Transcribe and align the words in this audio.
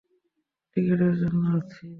টিকেটের 0.77 1.13
জন্য 1.21 1.43
যাচ্ছি। 1.53 1.85